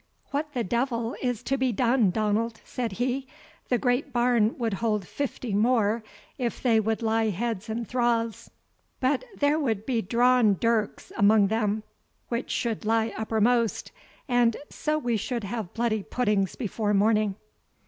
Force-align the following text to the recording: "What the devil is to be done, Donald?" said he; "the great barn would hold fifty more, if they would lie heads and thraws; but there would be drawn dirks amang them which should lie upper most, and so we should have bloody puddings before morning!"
"What 0.31 0.55
the 0.55 0.63
devil 0.63 1.15
is 1.21 1.43
to 1.43 1.59
be 1.59 1.71
done, 1.71 2.09
Donald?" 2.09 2.59
said 2.65 2.93
he; 2.93 3.27
"the 3.69 3.77
great 3.77 4.11
barn 4.11 4.57
would 4.57 4.73
hold 4.81 5.07
fifty 5.07 5.53
more, 5.53 6.03
if 6.39 6.59
they 6.63 6.79
would 6.79 7.03
lie 7.03 7.29
heads 7.29 7.69
and 7.69 7.87
thraws; 7.87 8.49
but 8.99 9.23
there 9.37 9.59
would 9.59 9.85
be 9.85 10.01
drawn 10.01 10.55
dirks 10.59 11.11
amang 11.19 11.49
them 11.49 11.83
which 12.29 12.49
should 12.49 12.83
lie 12.83 13.13
upper 13.15 13.39
most, 13.39 13.91
and 14.27 14.57
so 14.71 14.97
we 14.97 15.17
should 15.17 15.43
have 15.43 15.71
bloody 15.75 16.01
puddings 16.01 16.55
before 16.55 16.95
morning!" 16.95 17.35